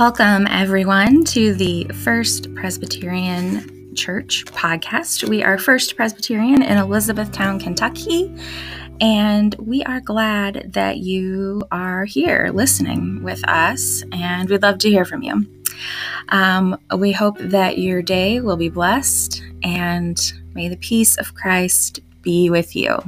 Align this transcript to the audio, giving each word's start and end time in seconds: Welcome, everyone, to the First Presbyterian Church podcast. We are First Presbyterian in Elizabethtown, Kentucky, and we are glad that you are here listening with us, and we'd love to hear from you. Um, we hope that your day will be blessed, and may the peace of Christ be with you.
Welcome, 0.00 0.46
everyone, 0.46 1.22
to 1.24 1.52
the 1.52 1.84
First 2.02 2.52
Presbyterian 2.54 3.94
Church 3.94 4.46
podcast. 4.46 5.28
We 5.28 5.44
are 5.44 5.58
First 5.58 5.96
Presbyterian 5.96 6.62
in 6.62 6.78
Elizabethtown, 6.78 7.60
Kentucky, 7.60 8.34
and 9.02 9.54
we 9.56 9.82
are 9.84 10.00
glad 10.00 10.72
that 10.72 10.98
you 10.98 11.62
are 11.70 12.06
here 12.06 12.50
listening 12.54 13.22
with 13.22 13.46
us, 13.46 14.02
and 14.12 14.48
we'd 14.48 14.62
love 14.62 14.78
to 14.78 14.88
hear 14.88 15.04
from 15.04 15.22
you. 15.22 15.46
Um, 16.30 16.78
we 16.96 17.12
hope 17.12 17.36
that 17.38 17.76
your 17.76 18.00
day 18.00 18.40
will 18.40 18.56
be 18.56 18.70
blessed, 18.70 19.42
and 19.62 20.18
may 20.54 20.68
the 20.68 20.78
peace 20.78 21.18
of 21.18 21.34
Christ 21.34 22.00
be 22.22 22.48
with 22.48 22.74
you. 22.74 22.98